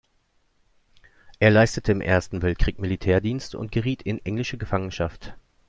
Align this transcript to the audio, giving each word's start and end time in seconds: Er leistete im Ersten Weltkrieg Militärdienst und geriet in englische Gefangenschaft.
Er 1.37 1.51
leistete 1.51 1.91
im 1.91 2.01
Ersten 2.01 2.41
Weltkrieg 2.41 2.79
Militärdienst 2.79 3.53
und 3.53 3.71
geriet 3.71 4.01
in 4.01 4.17
englische 4.25 4.57
Gefangenschaft. 4.57 5.35